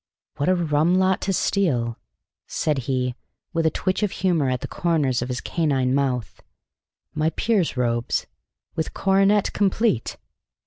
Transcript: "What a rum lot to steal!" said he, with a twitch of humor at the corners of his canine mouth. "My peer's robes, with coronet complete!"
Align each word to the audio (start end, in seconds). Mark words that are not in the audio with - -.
"What 0.37 0.49
a 0.49 0.55
rum 0.55 0.95
lot 0.95 1.21
to 1.21 1.31
steal!" 1.31 1.99
said 2.47 2.79
he, 2.89 3.13
with 3.53 3.67
a 3.67 3.69
twitch 3.69 4.01
of 4.01 4.09
humor 4.09 4.49
at 4.49 4.61
the 4.61 4.67
corners 4.67 5.21
of 5.21 5.27
his 5.27 5.41
canine 5.41 5.93
mouth. 5.93 6.41
"My 7.13 7.29
peer's 7.29 7.77
robes, 7.77 8.25
with 8.75 8.95
coronet 8.95 9.53
complete!" 9.53 10.17